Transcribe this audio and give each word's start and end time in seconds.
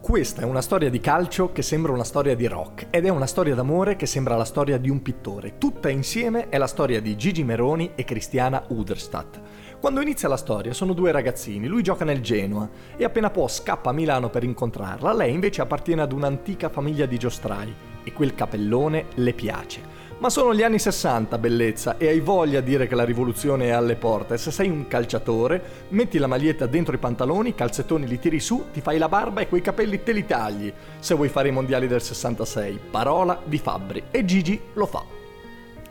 Questa 0.00 0.42
è 0.42 0.44
una 0.44 0.62
storia 0.62 0.88
di 0.88 1.00
calcio 1.00 1.50
che 1.52 1.60
sembra 1.60 1.92
una 1.92 2.04
storia 2.04 2.34
di 2.34 2.46
rock 2.46 2.86
ed 2.88 3.04
è 3.04 3.08
una 3.08 3.26
storia 3.26 3.54
d'amore 3.54 3.96
che 3.96 4.06
sembra 4.06 4.36
la 4.36 4.44
storia 4.44 4.78
di 4.78 4.88
un 4.88 5.02
pittore. 5.02 5.58
Tutta 5.58 5.90
insieme 5.90 6.48
è 6.48 6.56
la 6.56 6.68
storia 6.68 7.00
di 7.00 7.16
Gigi 7.16 7.42
Meroni 7.42 7.90
e 7.94 8.04
Cristiana 8.04 8.64
Uderstadt. 8.68 9.40
Quando 9.80 10.00
inizia 10.00 10.28
la 10.28 10.36
storia 10.36 10.72
sono 10.72 10.94
due 10.94 11.10
ragazzini, 11.10 11.66
lui 11.66 11.82
gioca 11.82 12.04
nel 12.04 12.22
Genoa 12.22 12.70
e 12.96 13.04
appena 13.04 13.30
può 13.30 13.48
scappa 13.48 13.90
a 13.90 13.92
Milano 13.92 14.30
per 14.30 14.44
incontrarla, 14.44 15.12
lei 15.12 15.34
invece 15.34 15.62
appartiene 15.62 16.00
ad 16.00 16.12
un'antica 16.12 16.70
famiglia 16.70 17.04
di 17.04 17.18
giostrai 17.18 17.74
e 18.04 18.12
quel 18.12 18.34
capellone 18.34 19.06
le 19.14 19.32
piace. 19.32 19.96
Ma 20.18 20.30
sono 20.30 20.52
gli 20.52 20.64
anni 20.64 20.80
60, 20.80 21.38
bellezza, 21.38 21.96
e 21.96 22.08
hai 22.08 22.18
voglia 22.18 22.60
di 22.60 22.70
dire 22.70 22.88
che 22.88 22.96
la 22.96 23.04
rivoluzione 23.04 23.66
è 23.66 23.70
alle 23.70 23.94
porte. 23.94 24.36
Se 24.36 24.50
sei 24.50 24.68
un 24.68 24.88
calciatore, 24.88 25.86
metti 25.90 26.18
la 26.18 26.26
maglietta 26.26 26.66
dentro 26.66 26.96
i 26.96 26.98
pantaloni, 26.98 27.50
i 27.50 27.54
calzettoni 27.54 28.04
li 28.04 28.18
tiri 28.18 28.40
su, 28.40 28.64
ti 28.72 28.80
fai 28.80 28.98
la 28.98 29.08
barba 29.08 29.40
e 29.40 29.48
quei 29.48 29.60
capelli 29.60 30.02
te 30.02 30.10
li 30.10 30.26
tagli. 30.26 30.72
Se 30.98 31.14
vuoi 31.14 31.28
fare 31.28 31.48
i 31.48 31.52
mondiali 31.52 31.86
del 31.86 32.02
66, 32.02 32.80
parola 32.90 33.40
di 33.44 33.58
Fabbri. 33.58 34.02
E 34.10 34.24
Gigi 34.24 34.60
lo 34.72 34.86
fa. 34.86 35.04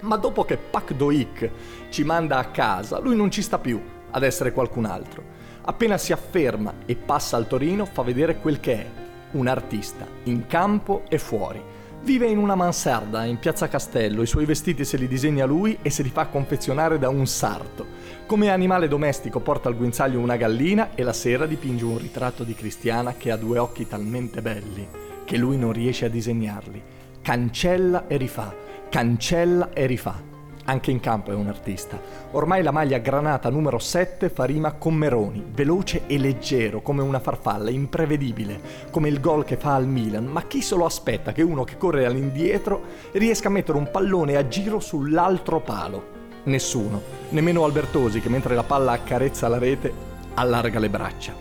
Ma 0.00 0.16
dopo 0.16 0.44
che 0.44 0.56
Pak 0.56 0.94
Do-ik 0.94 1.50
ci 1.90 2.02
manda 2.02 2.38
a 2.38 2.46
casa, 2.46 2.98
lui 2.98 3.14
non 3.14 3.30
ci 3.30 3.42
sta 3.42 3.58
più 3.58 3.80
ad 4.10 4.24
essere 4.24 4.52
qualcun 4.52 4.86
altro. 4.86 5.22
Appena 5.62 5.98
si 5.98 6.12
afferma 6.12 6.74
e 6.84 6.96
passa 6.96 7.36
al 7.36 7.46
Torino, 7.46 7.84
fa 7.84 8.02
vedere 8.02 8.38
quel 8.38 8.58
che 8.58 8.72
è, 8.72 8.86
un 9.32 9.46
artista, 9.46 10.04
in 10.24 10.48
campo 10.48 11.02
e 11.08 11.18
fuori. 11.18 11.62
Vive 12.02 12.26
in 12.26 12.38
una 12.38 12.54
mansarda 12.54 13.24
in 13.24 13.38
piazza 13.38 13.68
Castello, 13.68 14.22
i 14.22 14.26
suoi 14.26 14.44
vestiti 14.44 14.84
se 14.84 14.96
li 14.96 15.08
disegna 15.08 15.44
lui 15.44 15.78
e 15.82 15.90
se 15.90 16.02
li 16.02 16.10
fa 16.10 16.26
confezionare 16.26 16.98
da 16.98 17.08
un 17.08 17.26
sarto. 17.26 17.86
Come 18.26 18.50
animale 18.50 18.86
domestico 18.86 19.40
porta 19.40 19.68
al 19.68 19.76
guinzaglio 19.76 20.20
una 20.20 20.36
gallina 20.36 20.94
e 20.94 21.02
la 21.02 21.12
sera 21.12 21.46
dipinge 21.46 21.84
un 21.84 21.98
ritratto 21.98 22.44
di 22.44 22.54
Cristiana 22.54 23.14
che 23.14 23.30
ha 23.30 23.36
due 23.36 23.58
occhi 23.58 23.88
talmente 23.88 24.40
belli 24.40 24.88
che 25.26 25.36
lui 25.36 25.58
non 25.58 25.72
riesce 25.72 26.06
a 26.06 26.08
disegnarli. 26.08 26.80
Cancella 27.20 28.06
e 28.06 28.16
rifà, 28.16 28.54
cancella 28.88 29.70
e 29.72 29.84
rifà. 29.84 30.35
Anche 30.68 30.90
in 30.90 30.98
campo 30.98 31.30
è 31.30 31.34
un 31.34 31.46
artista. 31.46 32.00
Ormai 32.32 32.60
la 32.64 32.72
maglia 32.72 32.98
granata 32.98 33.50
numero 33.50 33.78
7 33.78 34.28
fa 34.28 34.44
rima 34.44 34.72
con 34.72 34.94
Meroni, 34.94 35.44
veloce 35.48 36.02
e 36.08 36.18
leggero 36.18 36.82
come 36.82 37.02
una 37.02 37.20
farfalla, 37.20 37.70
imprevedibile, 37.70 38.60
come 38.90 39.08
il 39.08 39.20
gol 39.20 39.44
che 39.44 39.56
fa 39.56 39.76
al 39.76 39.86
Milan. 39.86 40.24
Ma 40.24 40.42
chi 40.42 40.62
se 40.62 40.74
lo 40.74 40.84
aspetta 40.84 41.30
che 41.30 41.42
uno 41.42 41.62
che 41.62 41.76
corre 41.76 42.04
all'indietro 42.04 42.82
riesca 43.12 43.46
a 43.46 43.52
mettere 43.52 43.78
un 43.78 43.88
pallone 43.92 44.34
a 44.34 44.48
giro 44.48 44.80
sull'altro 44.80 45.60
palo? 45.60 46.14
Nessuno, 46.44 47.00
nemmeno 47.28 47.64
Albertosi 47.64 48.20
che 48.20 48.28
mentre 48.28 48.56
la 48.56 48.64
palla 48.64 48.90
accarezza 48.90 49.46
la 49.46 49.58
rete 49.58 49.92
allarga 50.34 50.80
le 50.80 50.90
braccia. 50.90 51.32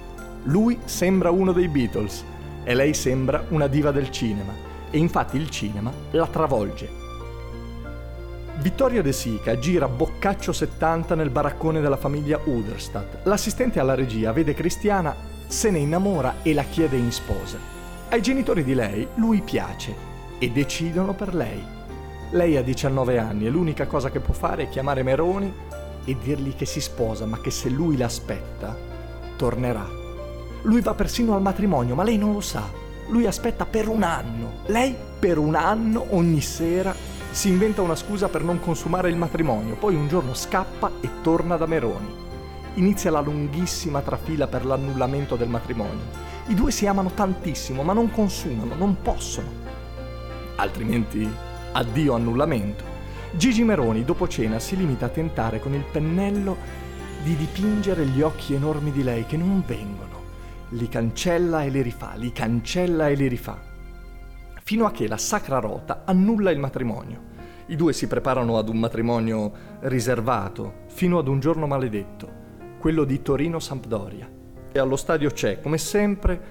Lui 0.43 0.77
sembra 0.85 1.31
uno 1.31 1.51
dei 1.51 1.67
Beatles 1.67 2.23
e 2.63 2.75
lei 2.75 2.93
sembra 2.93 3.43
una 3.49 3.65
diva 3.65 3.89
del 3.89 4.11
cinema 4.11 4.53
e 4.91 4.99
infatti 4.99 5.35
il 5.35 5.49
cinema 5.49 5.91
la 6.11 6.27
travolge 6.27 7.04
Vittorio 8.57 9.03
De 9.03 9.11
Sica 9.11 9.59
gira 9.59 9.89
Boccaccio 9.89 10.53
70 10.53 11.13
nel 11.13 11.29
baraccone 11.29 11.81
della 11.81 11.97
famiglia 11.97 12.39
Uderstadt. 12.45 13.25
L'assistente 13.25 13.81
alla 13.81 13.95
regia 13.95 14.31
vede 14.31 14.53
Cristiana, 14.53 15.13
se 15.45 15.69
ne 15.69 15.79
innamora 15.79 16.35
e 16.41 16.53
la 16.53 16.63
chiede 16.63 16.95
in 16.95 17.11
sposa. 17.11 17.57
Ai 18.09 18.21
genitori 18.21 18.63
di 18.63 18.73
lei 18.73 19.05
lui 19.15 19.41
piace 19.41 19.93
e 20.39 20.49
decidono 20.51 21.13
per 21.13 21.35
lei. 21.35 21.61
Lei 22.31 22.55
ha 22.55 22.63
19 22.63 23.19
anni 23.19 23.45
e 23.45 23.49
l'unica 23.49 23.87
cosa 23.87 24.09
che 24.09 24.21
può 24.21 24.33
fare 24.33 24.63
è 24.63 24.69
chiamare 24.69 25.03
Meroni 25.03 25.53
e 26.05 26.17
dirgli 26.21 26.55
che 26.55 26.65
si 26.65 26.79
sposa, 26.79 27.25
ma 27.25 27.41
che 27.41 27.51
se 27.51 27.69
lui 27.69 27.97
l'aspetta, 27.97 28.75
tornerà. 29.35 29.85
Lui 30.61 30.79
va 30.79 30.93
persino 30.93 31.35
al 31.35 31.41
matrimonio, 31.41 31.93
ma 31.93 32.03
lei 32.03 32.17
non 32.17 32.31
lo 32.31 32.41
sa. 32.41 32.63
Lui 33.09 33.27
aspetta 33.27 33.65
per 33.65 33.89
un 33.89 34.01
anno. 34.01 34.61
Lei 34.67 34.95
per 35.19 35.37
un 35.37 35.55
anno 35.55 36.05
ogni 36.11 36.41
sera 36.41 37.04
si 37.35 37.49
inventa 37.49 37.81
una 37.81 37.97
scusa 37.97 38.29
per 38.29 38.45
non 38.45 38.61
consumare 38.61 39.09
il 39.09 39.17
matrimonio, 39.17 39.75
poi 39.75 39.93
un 39.93 40.07
giorno 40.07 40.33
scappa 40.33 40.89
e 41.01 41.09
torna 41.21 41.57
da 41.57 41.65
Meroni. 41.65 42.07
Inizia 42.75 43.11
la 43.11 43.19
lunghissima 43.19 43.99
trafila 43.99 44.47
per 44.47 44.63
l'annullamento 44.63 45.35
del 45.35 45.49
matrimonio. 45.49 46.05
I 46.47 46.53
due 46.53 46.71
si 46.71 46.87
amano 46.87 47.11
tantissimo, 47.11 47.83
ma 47.83 47.91
non 47.91 48.09
consumano, 48.09 48.75
non 48.75 49.01
possono. 49.01 49.49
Altrimenti, 50.55 51.29
addio 51.73 52.13
annullamento. 52.13 52.85
Gigi 53.31 53.65
Meroni, 53.65 54.05
dopo 54.05 54.29
cena, 54.29 54.57
si 54.57 54.77
limita 54.77 55.07
a 55.07 55.09
tentare 55.09 55.59
con 55.59 55.73
il 55.73 55.83
pennello 55.83 56.55
di 57.21 57.35
dipingere 57.35 58.05
gli 58.05 58.21
occhi 58.21 58.53
enormi 58.53 58.93
di 58.93 59.03
lei 59.03 59.25
che 59.25 59.35
non 59.35 59.61
vengono. 59.67 60.21
Li 60.69 60.87
cancella 60.87 61.63
e 61.63 61.69
li 61.69 61.81
rifà, 61.81 62.13
li 62.15 62.31
cancella 62.31 63.09
e 63.09 63.15
li 63.15 63.27
rifà 63.27 63.73
fino 64.67 64.87
a 64.87 64.91
che 64.91 65.07
la 65.07 65.17
Sacra 65.17 65.59
Rota 65.59 66.01
annulla 66.05 66.49
il 66.49 66.57
matrimonio. 66.57 67.33
I 67.67 67.75
due 67.75 67.93
si 67.93 68.07
preparano 68.07 68.57
ad 68.57 68.67
un 68.67 68.79
matrimonio 68.79 69.51
riservato, 69.81 70.85
fino 70.87 71.19
ad 71.19 71.27
un 71.27 71.39
giorno 71.39 71.67
maledetto, 71.67 72.27
quello 72.79 73.03
di 73.03 73.21
Torino-Sampdoria. 73.21 74.27
E 74.71 74.79
allo 74.79 74.95
stadio 74.95 75.29
c'è, 75.29 75.61
come 75.61 75.77
sempre, 75.77 76.41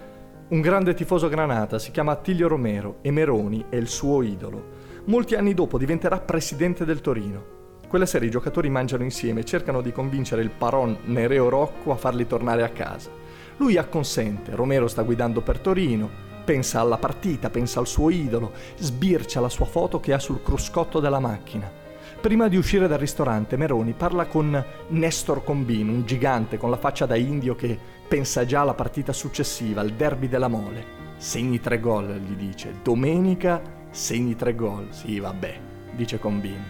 un 0.47 0.61
grande 0.61 0.95
tifoso 0.95 1.29
granata, 1.29 1.81
si 1.81 1.91
chiama 1.91 2.13
Attilio 2.13 2.47
Romero 2.47 2.99
e 3.03 3.11
Meroni 3.11 3.65
è 3.69 3.75
il 3.75 3.89
suo 3.89 4.23
idolo. 4.23 4.65
Molti 5.07 5.35
anni 5.35 5.53
dopo 5.53 5.77
diventerà 5.77 6.21
presidente 6.21 6.85
del 6.85 7.01
Torino. 7.01 7.81
Quella 7.89 8.07
sera 8.07 8.25
i 8.25 8.31
giocatori 8.31 8.69
mangiano 8.69 9.03
insieme 9.03 9.41
e 9.41 9.45
cercano 9.45 9.81
di 9.81 9.91
convincere 9.91 10.41
il 10.41 10.51
paron 10.51 10.99
Nereo 11.07 11.49
Rocco 11.49 11.91
a 11.91 11.97
farli 11.97 12.29
tornare 12.29 12.63
a 12.63 12.69
casa. 12.69 13.11
Lui 13.57 13.77
acconsente, 13.77 14.55
Romero 14.55 14.87
sta 14.87 15.03
guidando 15.03 15.41
per 15.41 15.59
Torino, 15.59 16.34
Pensa 16.45 16.81
alla 16.81 16.99
partita, 16.99 17.49
pensa 17.49 17.81
al 17.81 17.87
suo 17.87 18.11
idolo, 18.11 18.53
sbircia 18.77 19.41
la 19.41 19.49
sua 19.49 19.65
foto 19.65 19.99
che 19.99 20.13
ha 20.13 20.19
sul 20.19 20.43
cruscotto 20.43 21.01
della 21.01 21.19
macchina. 21.21 21.71
Prima 22.21 22.49
di 22.49 22.57
uscire 22.57 22.87
dal 22.87 22.99
ristorante, 22.99 23.57
Meroni 23.57 23.95
parla 23.95 24.27
con 24.27 24.63
Nestor 24.89 25.43
Combin, 25.43 25.89
un 25.89 26.05
gigante 26.05 26.59
con 26.59 26.69
la 26.69 26.77
faccia 26.77 27.07
da 27.07 27.17
indio 27.17 27.55
che 27.55 27.79
pensa 28.07 28.45
già 28.45 28.61
alla 28.61 28.75
partita 28.75 29.13
successiva, 29.15 29.81
al 29.81 29.93
derby 29.93 30.29
della 30.29 30.49
mole. 30.49 31.03
Segni 31.17 31.61
tre 31.61 31.81
gol, 31.81 32.15
gli 32.19 32.35
dice. 32.35 32.75
Domenica 32.83 33.63
segni 33.91 34.37
tre 34.37 34.55
gol. 34.55 34.89
Sì, 34.91 35.19
vabbè, 35.19 35.61
dice 35.93 36.19
Combin. 36.19 36.63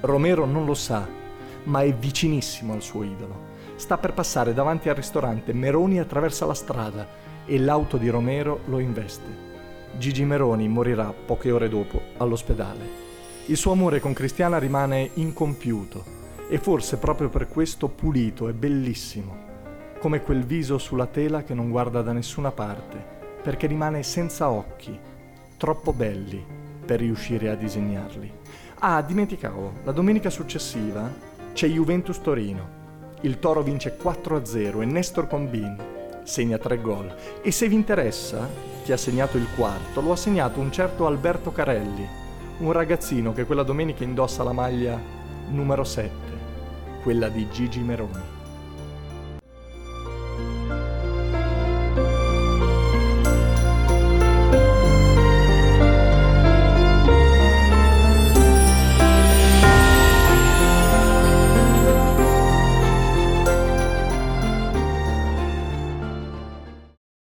Romero 0.00 0.46
non 0.46 0.64
lo 0.64 0.74
sa, 0.74 1.08
ma 1.64 1.82
è 1.82 1.92
vicinissimo 1.92 2.72
al 2.72 2.82
suo 2.82 3.02
idolo. 3.02 3.50
Sta 3.74 3.98
per 3.98 4.12
passare 4.14 4.54
davanti 4.54 4.88
al 4.88 4.94
ristorante, 4.94 5.52
Meroni 5.52 5.98
attraversa 5.98 6.46
la 6.46 6.54
strada 6.54 7.30
e 7.46 7.58
l'auto 7.58 7.96
di 7.96 8.08
Romero 8.08 8.60
lo 8.66 8.78
investe. 8.78 9.50
Gigi 9.98 10.24
Meroni 10.24 10.68
morirà 10.68 11.12
poche 11.12 11.50
ore 11.50 11.68
dopo 11.68 12.00
all'ospedale. 12.16 13.00
Il 13.46 13.56
suo 13.56 13.72
amore 13.72 14.00
con 14.00 14.12
Cristiana 14.12 14.58
rimane 14.58 15.10
incompiuto 15.14 16.04
e 16.48 16.58
forse 16.58 16.98
proprio 16.98 17.28
per 17.28 17.48
questo 17.48 17.88
pulito 17.88 18.48
e 18.48 18.52
bellissimo, 18.52 19.36
come 19.98 20.22
quel 20.22 20.44
viso 20.44 20.78
sulla 20.78 21.06
tela 21.06 21.42
che 21.42 21.54
non 21.54 21.70
guarda 21.70 22.02
da 22.02 22.12
nessuna 22.12 22.50
parte, 22.50 23.04
perché 23.42 23.66
rimane 23.66 24.02
senza 24.02 24.50
occhi, 24.50 24.98
troppo 25.56 25.92
belli 25.92 26.44
per 26.84 27.00
riuscire 27.00 27.50
a 27.50 27.54
disegnarli. 27.54 28.32
Ah, 28.80 29.02
dimenticavo, 29.02 29.72
la 29.84 29.92
domenica 29.92 30.30
successiva 30.30 31.10
c'è 31.52 31.68
Juventus 31.68 32.20
Torino. 32.20 32.80
Il 33.22 33.38
Toro 33.38 33.62
vince 33.62 33.96
4-0 34.00 34.82
e 34.82 34.84
Nestor 34.84 35.28
Combin 35.28 35.91
segna 36.22 36.58
tre 36.58 36.80
gol. 36.80 37.14
E 37.42 37.50
se 37.50 37.68
vi 37.68 37.74
interessa, 37.74 38.48
chi 38.82 38.92
ha 38.92 38.96
segnato 38.96 39.36
il 39.36 39.46
quarto, 39.54 40.00
lo 40.00 40.12
ha 40.12 40.16
segnato 40.16 40.60
un 40.60 40.72
certo 40.72 41.06
Alberto 41.06 41.52
Carelli, 41.52 42.06
un 42.58 42.72
ragazzino 42.72 43.32
che 43.32 43.44
quella 43.44 43.62
domenica 43.62 44.04
indossa 44.04 44.42
la 44.42 44.52
maglia 44.52 45.00
numero 45.48 45.84
7, 45.84 46.10
quella 47.02 47.28
di 47.28 47.48
Gigi 47.50 47.80
Meroni. 47.80 48.31